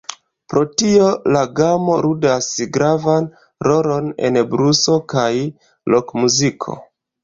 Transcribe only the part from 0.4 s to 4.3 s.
Pro tio la gamo ludas gravan rolon